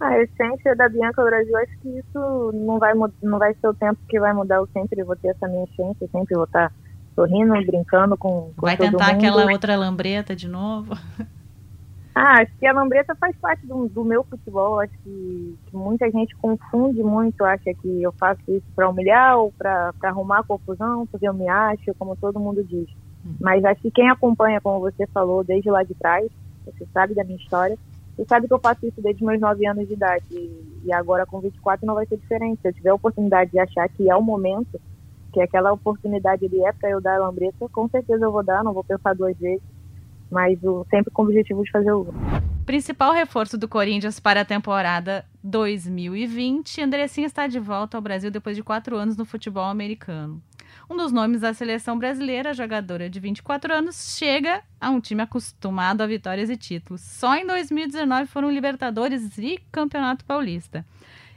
[0.00, 3.98] A essência da Bianca Brasil, acho que isso não vai, não vai ser o tempo
[4.08, 4.56] que vai mudar.
[4.56, 6.72] Eu sempre vou ter essa minha essência, sempre vou estar
[7.16, 10.94] sorrindo, brincando com, com Vai tentar aquela outra lambreta de novo?
[12.18, 14.80] Ah, acho que a lambreta faz parte do, do meu futebol.
[14.80, 19.52] Acho que, que, muita gente confunde muito, acha que eu faço isso para humilhar ou
[19.52, 22.88] para arrumar confusão, porque eu me acho, como todo mundo diz.
[23.38, 26.26] Mas acho que quem acompanha, como você falou, desde lá de trás,
[26.64, 27.76] você sabe da minha história,
[28.16, 30.24] você sabe que eu faço isso desde meus 9 anos de idade.
[30.84, 32.62] E agora com 24 não vai ser diferente.
[32.62, 34.80] Se eu tiver a oportunidade de achar que é o momento,
[35.36, 38.64] que aquela oportunidade ali é para eu dar a lambreta, com certeza eu vou dar,
[38.64, 39.62] não vou pensar duas vezes.
[40.30, 42.06] Mas o, sempre com o objetivo de fazer o
[42.64, 48.56] Principal reforço do Corinthians para a temporada 2020, Andressinha está de volta ao Brasil depois
[48.56, 50.42] de quatro anos no futebol americano.
[50.88, 56.00] Um dos nomes da seleção brasileira, jogadora de 24 anos, chega a um time acostumado
[56.00, 57.02] a vitórias e títulos.
[57.02, 60.84] Só em 2019 foram Libertadores e Campeonato Paulista.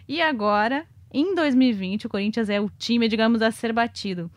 [0.07, 4.29] E agora em 2020 o Corinthians é o time, digamos, a ser batido.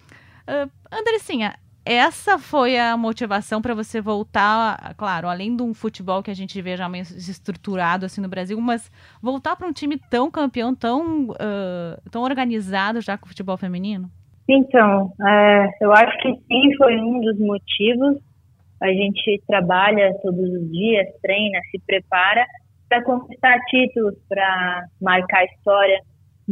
[0.49, 1.55] Uh, Andressinha,
[1.85, 6.61] essa foi a motivação para você voltar, claro, além de um futebol que a gente
[6.63, 11.31] vê já meio estruturado assim no Brasil, mas voltar para um time tão campeão, tão,
[11.31, 14.09] uh, tão organizado já com o futebol feminino?
[14.49, 18.19] Então, é, eu acho que sim, foi um dos motivos.
[18.81, 22.45] A gente trabalha todos os dias, treina, se prepara
[22.89, 26.01] para conquistar títulos, para marcar história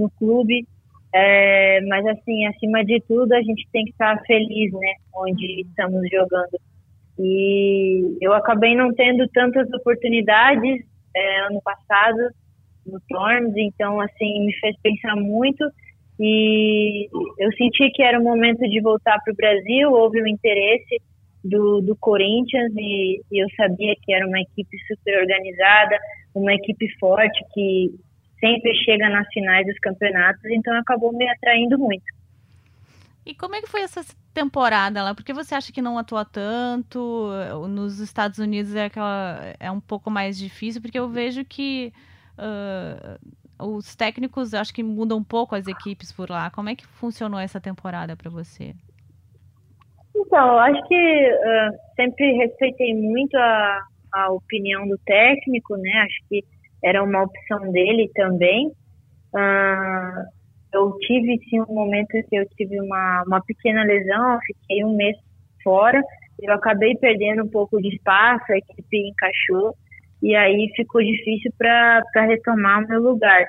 [0.01, 0.67] no clube.
[1.13, 6.03] É, mas assim, acima de tudo, a gente tem que estar feliz, né, onde estamos
[6.11, 6.59] jogando.
[7.19, 10.85] E eu acabei não tendo tantas oportunidades
[11.15, 12.19] é, ano passado
[12.87, 15.65] no Tormes, então assim me fez pensar muito
[16.19, 17.09] e
[17.39, 21.01] eu senti que era o momento de voltar para o Brasil, houve o um interesse
[21.43, 25.99] do, do Corinthians e, e, eu sabia que era uma equipe super organizada,
[26.35, 27.91] uma equipe forte que
[28.41, 32.05] sempre chega nas finais dos campeonatos, então acabou me atraindo muito.
[33.25, 34.01] E como é que foi essa
[34.33, 35.15] temporada lá?
[35.15, 37.29] Porque você acha que não atua tanto?
[37.69, 41.93] Nos Estados Unidos é, aquela, é um pouco mais difícil, porque eu vejo que
[42.39, 43.19] uh,
[43.77, 46.51] os técnicos acho que mudam um pouco as equipes por lá.
[46.51, 48.75] Como é que funcionou essa temporada para você?
[50.17, 53.81] Então, eu acho que uh, sempre respeitei muito a,
[54.13, 55.93] a opinião do técnico, né?
[56.05, 56.45] Acho que
[56.83, 58.69] era uma opção dele também.
[59.35, 60.41] Uh,
[60.73, 65.17] eu tive sim um momento que eu tive uma, uma pequena lesão, fiquei um mês
[65.63, 66.03] fora,
[66.41, 69.75] eu acabei perdendo um pouco de espaço, a equipe encaixou
[70.23, 73.43] e aí ficou difícil para retomar o meu lugar.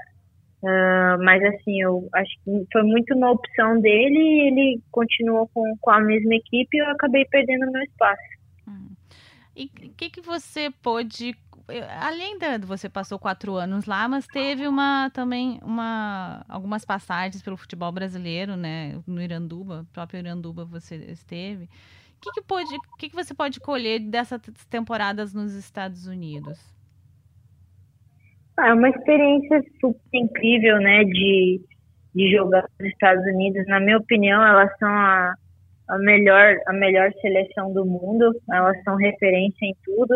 [0.63, 5.63] Uh, mas assim, eu acho que foi muito uma opção dele e ele continuou com,
[5.79, 8.21] com a mesma equipe e eu acabei perdendo meu espaço.
[8.67, 8.89] Hum.
[9.55, 11.35] E o que, que você pôde
[11.99, 17.57] além de você passou quatro anos lá, mas teve uma também uma algumas passagens pelo
[17.57, 18.99] futebol brasileiro, né?
[19.07, 21.65] No Iranduba, próprio Iranduba você esteve.
[21.65, 22.69] O que, que, pode,
[22.99, 26.59] que, que você pode colher dessas temporadas nos Estados Unidos?
[28.57, 31.03] Ah, é uma experiência super incrível, né?
[31.03, 31.61] De,
[32.13, 33.65] de jogar nos Estados Unidos.
[33.67, 35.33] Na minha opinião, elas são a,
[35.89, 38.31] a melhor a melhor seleção do mundo.
[38.51, 40.15] Elas são referência em tudo.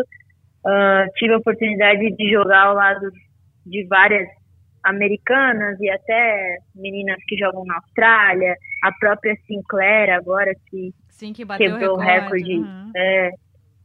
[0.66, 3.08] Uh, tive a oportunidade de jogar ao lado
[3.64, 4.26] de várias
[4.82, 11.46] americanas e até meninas que jogam na Austrália, a própria Sinclair agora que, Sim, que
[11.46, 12.56] quebrou o recorde.
[12.56, 12.90] Uhum.
[12.96, 13.30] É,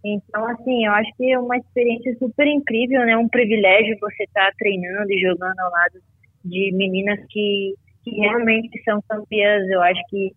[0.03, 3.15] então, assim, eu acho que é uma experiência super incrível, né?
[3.15, 5.99] Um privilégio você estar tá treinando e jogando ao lado
[6.43, 9.69] de meninas que, que realmente são campeãs.
[9.69, 10.31] Eu acho que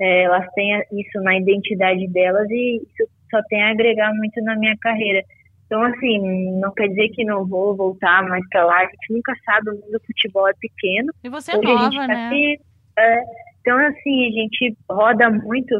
[0.00, 4.56] é, elas têm isso na identidade delas e isso só tem a agregar muito na
[4.56, 5.22] minha carreira.
[5.68, 8.78] Então, assim, não quer dizer que não vou voltar mais para lá.
[8.78, 11.12] A gente nunca sabe, o mundo do futebol é pequeno.
[11.22, 12.26] E você é Hoje nova, tá né?
[12.26, 12.58] Aqui,
[12.98, 13.22] é,
[13.60, 15.74] então, assim, a gente roda muito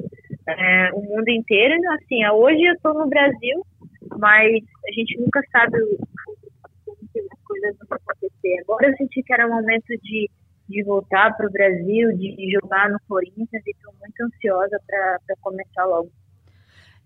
[0.46, 1.74] é, o mundo inteiro.
[1.94, 3.64] Assim, hoje eu estou no Brasil,
[4.18, 8.61] mas a gente nunca sabe as coisas vão acontecer.
[8.61, 10.31] Agora eu senti que era o momento de,
[10.68, 15.87] de voltar para o Brasil, de jogar no Corinthians e estou muito ansiosa para começar
[15.87, 16.11] logo.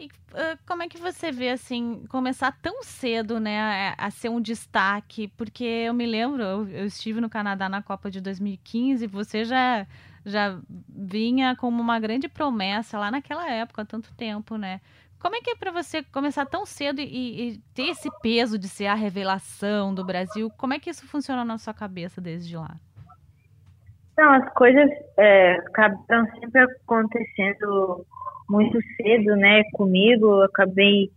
[0.03, 4.31] E uh, como é que você vê, assim, começar tão cedo, né, a, a ser
[4.31, 5.29] um destaque?
[5.37, 9.87] Porque eu me lembro, eu, eu, estive no Canadá na Copa de 2015, você já,
[10.27, 14.81] já vinha como uma grande promessa lá naquela época, há tanto tempo, né?
[15.21, 18.69] Como é que é para você começar tão cedo e, e, ter esse peso de
[18.69, 20.51] ser a revelação do Brasil?
[20.59, 22.75] Como é que isso funciona na sua cabeça desde lá?
[24.19, 25.59] Não, as coisas é,
[26.41, 28.05] sempre acontecendo
[28.53, 30.27] muito cedo, né, comigo.
[30.27, 31.11] Eu acabei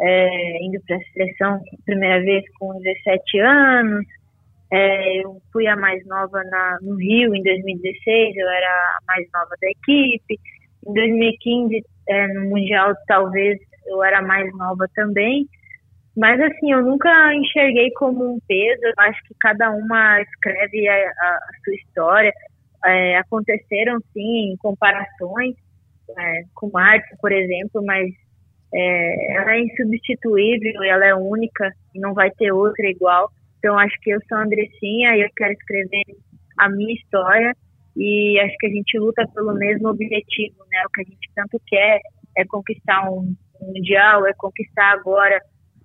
[0.00, 4.04] é, indo para a seleção primeira vez com 17 anos.
[4.70, 9.26] É, eu fui a mais nova na, no Rio em 2016, eu era a mais
[9.32, 10.40] nova da equipe.
[10.86, 15.46] Em 2015, é, no Mundial, talvez eu era mais nova também.
[16.16, 18.82] Mas assim, eu nunca enxerguei como um peso.
[18.82, 22.32] Eu acho que cada uma escreve a, a, a sua história.
[22.84, 25.54] É, aconteceram sim comparações,
[26.18, 28.08] é, com Marte, por exemplo, mas
[28.74, 33.30] é, ela é insubstituível, ela é única não vai ter outra igual.
[33.58, 36.04] Então acho que eu sou a Andressinha e eu quero escrever
[36.58, 37.54] a minha história
[37.96, 40.82] e acho que a gente luta pelo mesmo objetivo, né?
[40.86, 42.00] O que a gente tanto quer
[42.36, 45.38] é conquistar um mundial, é conquistar agora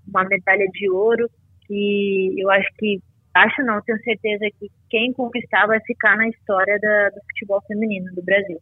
[0.08, 1.30] uma medalha de ouro
[1.70, 3.00] e eu acho que
[3.34, 8.12] acho não, tenho certeza que quem conquistar vai ficar na história da, do futebol feminino
[8.16, 8.58] do Brasil.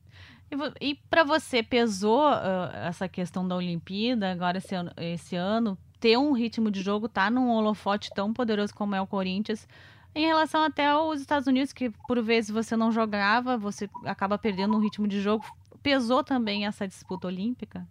[0.79, 6.17] E, para você, pesou uh, essa questão da Olimpíada, agora esse ano, esse ano, ter
[6.17, 9.67] um ritmo de jogo, tá num holofote tão poderoso como é o Corinthians,
[10.13, 14.77] Em relação até aos Estados Unidos, que por vezes você não jogava, você acaba perdendo
[14.77, 15.43] um ritmo de jogo,
[15.83, 17.85] pesou também essa disputa olímpica?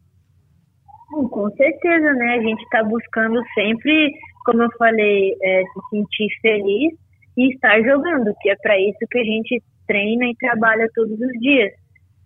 [1.10, 2.34] Com certeza, né?
[2.34, 4.12] A gente está buscando sempre,
[4.44, 6.94] como eu falei, é, se sentir feliz
[7.36, 11.40] e estar jogando, que é para isso que a gente treina e trabalha todos os
[11.40, 11.72] dias.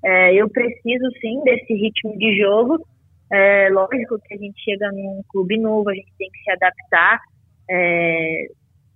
[0.05, 2.85] É, eu preciso sim desse ritmo de jogo.
[3.31, 7.21] É, lógico que a gente chega num clube novo, a gente tem que se adaptar
[7.71, 8.47] é,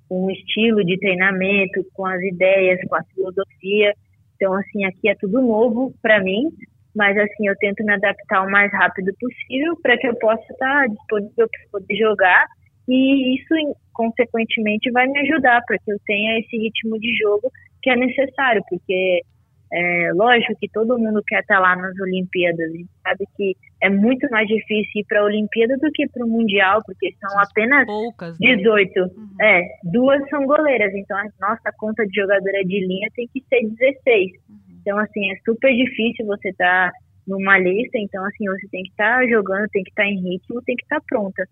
[0.08, 3.92] com o estilo de treinamento, com as ideias, com a filosofia.
[4.36, 6.48] Então, assim, aqui é tudo novo para mim,
[6.94, 10.88] mas assim, eu tento me adaptar o mais rápido possível para que eu possa estar
[10.88, 12.46] disponível para poder jogar
[12.88, 17.50] e isso, consequentemente, vai me ajudar para que eu tenha esse ritmo de jogo
[17.82, 19.20] que é necessário, porque
[19.72, 23.88] é, lógico que todo mundo quer estar lá nas Olimpíadas, a gente sabe que é
[23.88, 27.86] muito mais difícil ir para a Olimpíada do que para o Mundial, porque são apenas
[27.86, 28.56] Poucas, né?
[28.56, 29.00] 18.
[29.00, 29.28] Uhum.
[29.40, 33.66] É, duas são goleiras, então a nossa conta de jogadora de linha tem que ser
[33.66, 34.32] 16.
[34.48, 34.56] Uhum.
[34.80, 38.90] Então, assim, é super difícil você estar tá numa lista, então, assim, você tem que
[38.90, 41.48] estar tá jogando, tem que estar tá em ritmo, tem que estar tá pronta.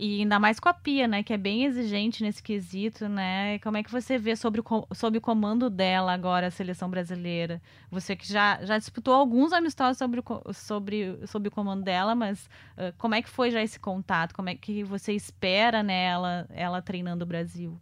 [0.00, 1.24] E ainda mais com a Pia, né?
[1.24, 3.58] Que é bem exigente nesse quesito, né?
[3.58, 7.60] Como é que você vê sobre o, sobre o comando dela agora, a seleção brasileira?
[7.90, 12.96] Você que já, já disputou alguns amistosos sobre, sobre, sobre o comando dela, mas uh,
[12.96, 14.36] como é que foi já esse contato?
[14.36, 17.76] Como é que você espera nela, né, ela treinando o Brasil?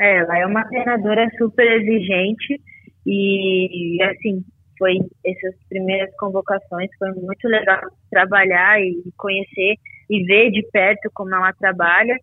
[0.00, 2.62] É, ela é uma treinadora super exigente
[3.04, 4.44] e, assim,
[4.78, 7.80] foi essas primeiras convocações, foi muito legal
[8.10, 9.76] trabalhar e conhecer
[10.08, 12.16] e ver de perto como ela trabalha.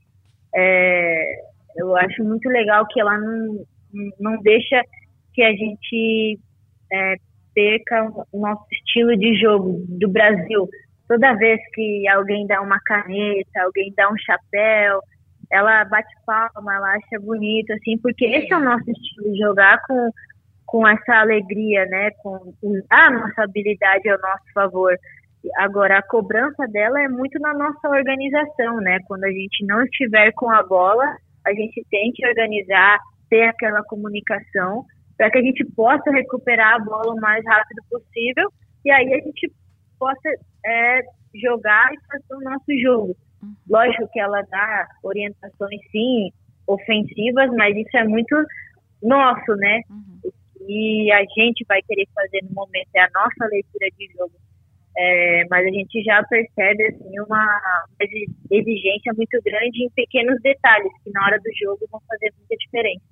[0.53, 1.41] É,
[1.75, 3.65] eu acho muito legal que ela não,
[4.19, 4.81] não deixa
[5.33, 6.39] que a gente
[6.91, 7.15] é,
[7.53, 10.67] perca o nosso estilo de jogo do Brasil.
[11.07, 15.01] Toda vez que alguém dá uma caneta, alguém dá um chapéu,
[15.51, 20.09] ela bate palma, ela acha bonito, assim, porque esse é o nosso estilo jogar com,
[20.65, 22.11] com essa alegria, né?
[22.23, 24.95] Com usar a nossa habilidade ao nosso favor.
[25.57, 28.99] Agora, a cobrança dela é muito na nossa organização, né?
[29.07, 31.05] Quando a gente não estiver com a bola,
[31.45, 32.99] a gente tem que organizar,
[33.29, 34.85] ter aquela comunicação
[35.17, 38.51] para que a gente possa recuperar a bola o mais rápido possível
[38.85, 39.51] e aí a gente
[39.97, 40.29] possa
[40.65, 41.01] é,
[41.35, 43.15] jogar e fazer o nosso jogo.
[43.41, 43.55] Uhum.
[43.69, 46.31] Lógico que ela dá orientações, sim,
[46.67, 48.35] ofensivas, mas isso é muito
[49.01, 49.81] nosso, né?
[49.89, 50.31] Uhum.
[50.67, 54.33] E a gente vai querer fazer no momento é a nossa leitura de jogo
[54.97, 57.61] é, mas a gente já percebe assim, uma
[58.49, 63.05] exigência muito grande em pequenos detalhes que na hora do jogo vão fazer muita diferença.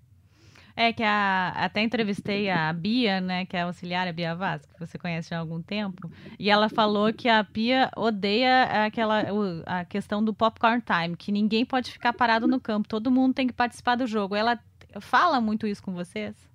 [0.75, 4.65] É que a, até entrevistei a Bia, né, que é a auxiliar, a Bia Vaz,
[4.65, 9.23] que você conhece há algum tempo, e ela falou que a Bia odeia aquela
[9.65, 13.47] a questão do popcorn time, que ninguém pode ficar parado no campo, todo mundo tem
[13.47, 14.35] que participar do jogo.
[14.35, 14.57] Ela
[15.01, 16.49] fala muito isso com vocês?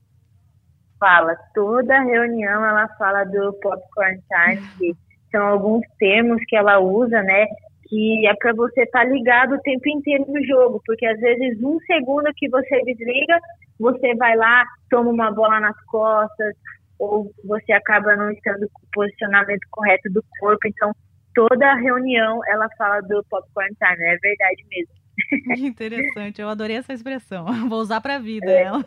[0.99, 5.04] Fala, toda reunião ela fala do popcorn time, que
[5.35, 7.47] são alguns termos que ela usa, né?
[7.89, 11.61] Que é para você estar tá ligado o tempo inteiro no jogo, porque às vezes
[11.61, 13.39] um segundo que você desliga,
[13.81, 16.55] você vai lá, toma uma bola nas costas,
[17.01, 20.69] ou você acaba não estando com o posicionamento correto do corpo.
[20.69, 20.93] Então,
[21.35, 24.95] toda reunião ela fala do popcorn time, é verdade mesmo.
[25.67, 27.47] Interessante, eu adorei essa expressão.
[27.69, 28.85] Vou usar para a vida é, ela.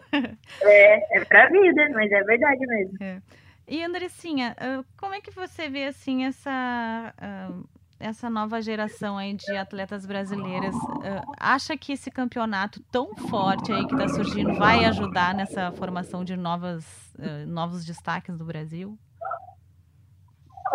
[0.61, 2.97] É, é para a vida, mas é verdade mesmo.
[3.01, 3.21] É.
[3.67, 4.55] E Andressinha,
[4.97, 7.13] como é que você vê assim essa
[7.99, 10.73] essa nova geração aí de atletas brasileiras?
[11.39, 16.37] Acha que esse campeonato tão forte aí que está surgindo vai ajudar nessa formação de
[16.37, 17.13] novas
[17.47, 18.97] novos destaques do Brasil?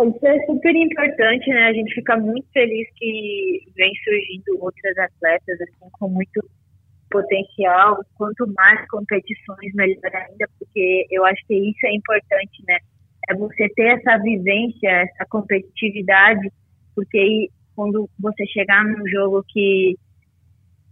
[0.05, 1.69] Isso é super importante, né?
[1.69, 6.51] A gente fica muito feliz que vem surgindo outras atletas assim com muito
[7.13, 12.79] potencial, quanto mais competições, melhor ainda, porque eu acho que isso é importante, né?
[13.29, 16.51] É você ter essa vivência, essa competitividade,
[16.95, 19.97] porque aí, quando você chegar num jogo que,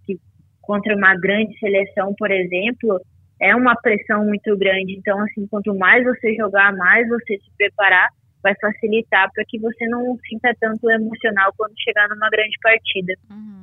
[0.07, 0.17] que
[0.63, 3.01] contra uma grande seleção, por exemplo,
[3.41, 4.97] é uma pressão muito grande.
[4.97, 8.09] Então, assim, quanto mais você jogar, mais você se preparar,
[8.43, 13.13] vai facilitar para que você não sinta tanto emocional quando chegar numa grande partida.
[13.31, 13.60] Uhum.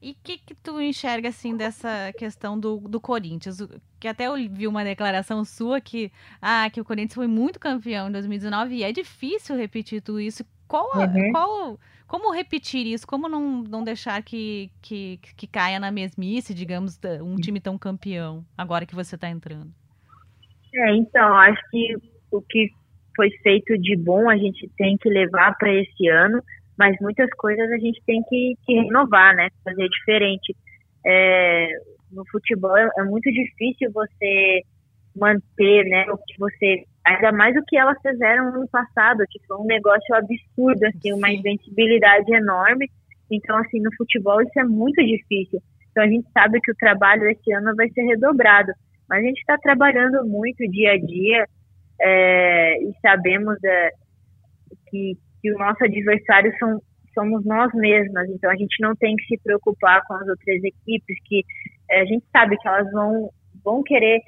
[0.00, 3.58] E o que, que tu enxerga, assim, dessa questão do, do Corinthians?
[3.98, 8.08] Que até eu vi uma declaração sua que, ah, que o Corinthians foi muito campeão
[8.08, 10.44] em 2019 e é difícil repetir tudo isso.
[10.68, 11.32] Qual, uhum.
[11.32, 13.06] qual, como repetir isso?
[13.06, 18.44] Como não, não deixar que, que, que caia na mesmice, digamos, um time tão campeão,
[18.56, 19.72] agora que você está entrando?
[20.72, 21.96] É, então, acho que
[22.30, 22.70] o que
[23.16, 26.40] foi feito de bom a gente tem que levar para esse ano
[26.78, 29.48] mas muitas coisas a gente tem que, que renovar, né?
[29.64, 30.56] Fazer diferente.
[31.04, 31.68] É,
[32.12, 34.62] no futebol é, é muito difícil você
[35.16, 39.40] manter, né, o que você, ainda mais o que elas fizeram no ano passado, que
[39.46, 42.88] foi um negócio absurdo, assim, uma invencibilidade enorme.
[43.30, 45.60] Então, assim, no futebol isso é muito difícil.
[45.90, 48.72] Então a gente sabe que o trabalho esse ano vai ser redobrado,
[49.08, 51.46] mas a gente está trabalhando muito dia a dia
[52.00, 53.90] é, e sabemos é,
[54.88, 56.80] que, que o nosso adversário são
[57.14, 61.16] somos nós mesmas, então a gente não tem que se preocupar com as outras equipes
[61.24, 61.42] que
[61.90, 63.30] é, a gente sabe que elas vão
[63.64, 64.20] vão querer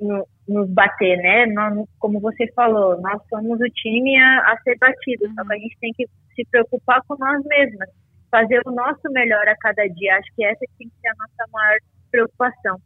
[0.00, 1.46] no, nos bater, né?
[1.46, 5.58] Nós, como você falou, nós somos o time a, a ser batido, só que a
[5.58, 7.88] gente tem que se preocupar com nós mesmas,
[8.30, 10.16] fazer o nosso melhor a cada dia.
[10.16, 11.78] Acho que essa tem que ser a nossa maior
[12.10, 12.76] preocupação.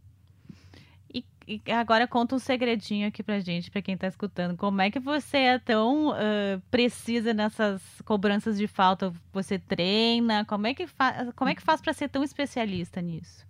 [1.79, 4.57] Agora conta um segredinho aqui pra gente, pra quem tá escutando.
[4.57, 9.13] Como é que você é tão uh, precisa nessas cobranças de falta?
[9.33, 10.45] Você treina?
[10.45, 10.87] Como é que,
[11.35, 13.49] como é que faz para ser tão especialista nisso?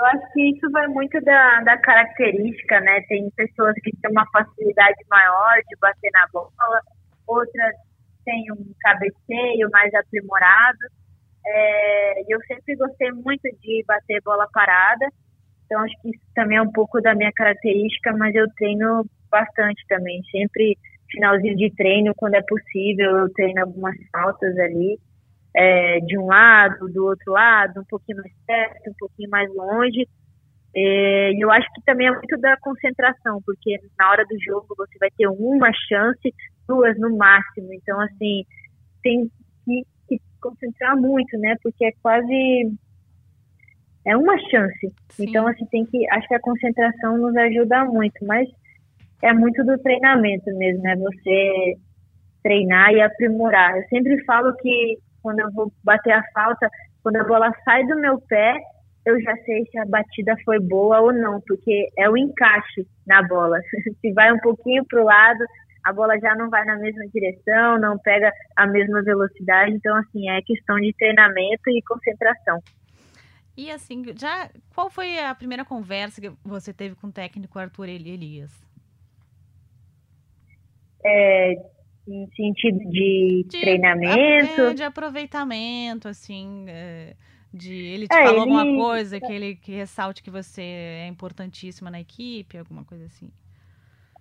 [0.00, 3.00] Eu acho que isso vai muito da, da característica, né?
[3.08, 6.80] Tem pessoas que têm uma facilidade maior de bater na bola,
[7.26, 7.74] outras
[8.24, 10.78] têm um cabeceio mais aprimorado.
[11.44, 15.08] É, eu sempre gostei muito de bater bola parada,
[15.68, 19.84] então acho que isso também é um pouco da minha característica, mas eu treino bastante
[19.86, 20.22] também.
[20.32, 20.78] Sempre
[21.10, 24.98] finalzinho de treino, quando é possível, eu treino algumas faltas ali
[25.54, 30.08] é, de um lado, do outro lado, um pouquinho mais perto, um pouquinho mais longe.
[30.74, 34.74] É, e eu acho que também é muito da concentração, porque na hora do jogo
[34.76, 36.34] você vai ter uma chance,
[36.66, 37.74] duas no máximo.
[37.74, 38.44] Então, assim,
[39.02, 39.30] tem
[39.66, 41.56] que, que concentrar muito, né?
[41.62, 42.72] Porque é quase
[44.06, 44.92] é uma chance.
[45.10, 45.24] Sim.
[45.28, 46.08] Então, assim, tem que.
[46.10, 48.48] Acho que a concentração nos ajuda muito, mas
[49.22, 50.96] é muito do treinamento mesmo, né?
[50.96, 51.76] Você
[52.42, 53.76] treinar e aprimorar.
[53.76, 56.68] Eu sempre falo que quando eu vou bater a falta,
[57.02, 58.56] quando a bola sai do meu pé,
[59.04, 63.22] eu já sei se a batida foi boa ou não, porque é o encaixe na
[63.22, 63.58] bola.
[64.00, 65.44] se vai um pouquinho para o lado,
[65.84, 69.72] a bola já não vai na mesma direção, não pega a mesma velocidade.
[69.72, 72.58] Então, assim, é questão de treinamento e concentração.
[73.58, 77.88] E assim, já qual foi a primeira conversa que você teve com o técnico Arthur
[77.88, 78.52] Elias?
[81.04, 81.54] É,
[82.06, 84.60] em sentido de, de treinamento.
[84.60, 87.16] É, de aproveitamento, assim, é,
[87.52, 88.52] de ele te é, falou ele...
[88.52, 93.28] alguma coisa que ele que ressalte que você é importantíssima na equipe, alguma coisa assim.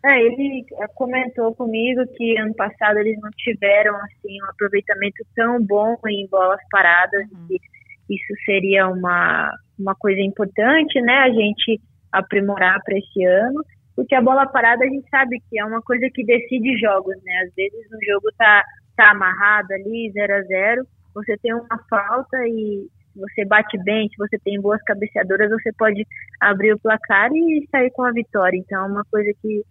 [0.04, 0.66] É, ele
[0.96, 6.62] comentou comigo que ano passado eles não tiveram assim um aproveitamento tão bom em bolas
[6.72, 7.48] paradas uhum.
[7.52, 7.77] e
[8.10, 11.20] isso seria uma uma coisa importante, né?
[11.20, 11.80] A gente
[12.12, 13.64] aprimorar para esse ano
[13.98, 17.34] porque a bola parada a gente sabe que é uma coisa que decide jogos, né?
[17.48, 18.64] Às vezes o jogo tá,
[18.96, 24.16] tá amarrado ali, 0 a 0 você tem uma falta e você bate bem, se
[24.18, 26.06] você tem boas cabeceadoras, você pode
[26.40, 28.56] abrir o placar e sair com a vitória.
[28.56, 29.64] Então é uma coisa que,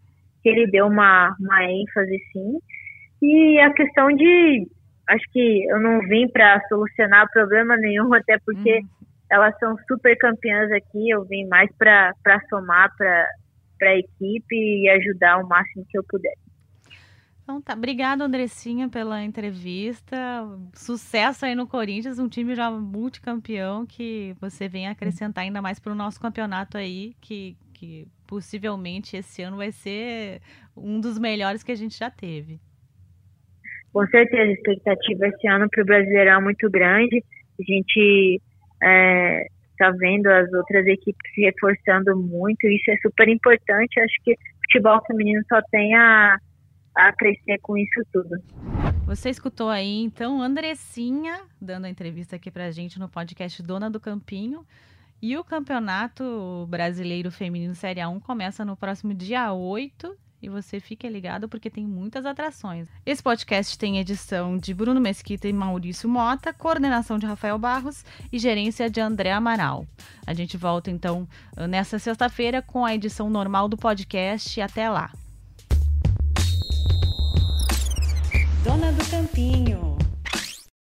[0.43, 2.59] que ele deu uma, uma ênfase, sim.
[3.23, 4.67] E a questão de.
[5.09, 8.89] Acho que eu não vim para solucionar problema nenhum, até porque uhum.
[9.31, 11.11] elas são super campeãs aqui.
[11.11, 12.13] Eu vim mais para
[12.49, 16.35] somar, para a equipe e ajudar o máximo que eu puder.
[17.47, 20.17] Então tá, obrigada Andressinha pela entrevista.
[20.75, 25.93] Sucesso aí no Corinthians, um time já multicampeão que você vem acrescentar ainda mais para
[25.93, 30.43] o nosso campeonato aí, que, que possivelmente esse ano vai ser
[30.77, 32.61] um dos melhores que a gente já teve.
[33.97, 37.25] Com certeza, a expectativa esse ano para o Brasileirão é muito grande.
[37.59, 38.43] A gente
[38.83, 43.99] é, está vendo as outras equipes se reforçando muito, isso é super importante.
[43.99, 44.37] Acho que o
[44.67, 46.37] futebol feminino só tem a,
[46.95, 48.37] a crescer com isso tudo.
[49.07, 53.99] Você escutou aí, então, Andressinha dando a entrevista aqui pra gente no podcast Dona do
[53.99, 54.67] Campinho.
[55.23, 61.09] E o Campeonato Brasileiro Feminino Série A1 começa no próximo dia 8 e você fique
[61.09, 62.89] ligado porque tem muitas atrações.
[63.05, 68.39] Esse podcast tem edição de Bruno Mesquita e Maurício Mota, coordenação de Rafael Barros e
[68.39, 69.87] gerência de André Amaral.
[70.27, 71.29] A gente volta então
[71.69, 74.61] nessa sexta-feira com a edição normal do podcast.
[74.61, 75.11] Até lá.
[78.65, 80.06] Dona do Campinho.